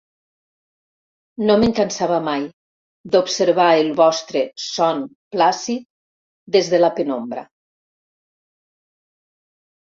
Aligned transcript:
No 1.49 1.57
me'n 1.63 1.73
cansava 1.79 2.15
mai, 2.27 2.47
d'observar 3.15 3.67
el 3.81 3.91
vostre 3.99 4.41
son 4.69 5.05
plàcid 5.37 5.87
des 6.57 6.73
de 6.73 6.81
la 6.81 6.91
penombra. 6.97 7.45